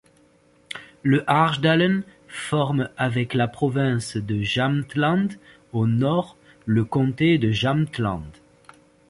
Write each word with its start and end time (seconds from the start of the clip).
Le 1.03 1.23
Härjedalen 1.29 2.01
forme, 2.27 2.89
avec 2.97 3.35
la 3.35 3.47
province 3.47 4.17
de 4.17 4.41
Jämtland 4.41 5.27
au 5.73 5.85
nord, 5.85 6.37
le 6.65 6.83
comté 6.83 7.37
de 7.37 7.51
Jämtland. 7.51 8.25